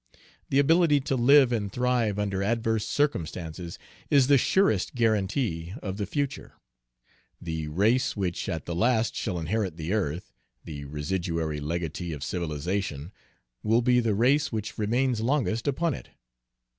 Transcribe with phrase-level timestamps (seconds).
[0.49, 3.77] The ability to live and thrive under adverse circumstances
[4.09, 6.53] is the surest guaranty of the future.
[7.39, 10.33] The race which at the last shall inherit the earth
[10.63, 13.11] the residuary legatee of civilization
[13.61, 16.09] will be the race which remains longest upon it.